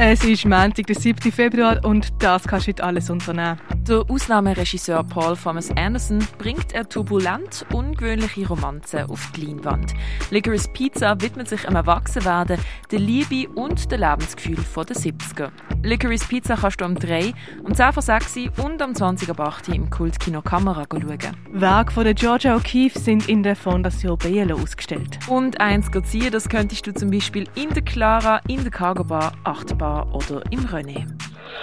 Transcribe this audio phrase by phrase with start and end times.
[0.00, 1.32] Es ist Montag, der 7.
[1.32, 3.58] Februar und das kannst du heute alles unternehmen.
[3.88, 9.94] Der Ausnahmeregisseur Paul Thomas Anderson bringt eine turbulent ungewöhnliche Romanze auf die Leinwand.
[10.30, 12.60] Licorice Pizza widmet sich am Erwachsenwerden,
[12.92, 15.50] der Liebe und dem Lebensgefühl der 70er.
[15.82, 17.32] Licorice Pizza kannst du um 3,
[17.64, 21.18] um 10 vor 6 und um 20 vor 8 im Kultkino Kamera schauen.
[21.50, 25.18] Werke von der Georgia O'Keeffe sind in der Fondation Bielo ausgestellt.
[25.26, 29.32] Und eins ziehen, das könntest du zum Beispiel in der Clara, in der Cargo Bar,
[29.88, 31.06] Achtbar oder im René.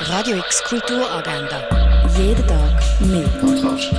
[0.00, 1.62] Radio X Kulturagenda.
[2.18, 3.28] Jeden Tag mehr.
[3.40, 3.94] Podcast.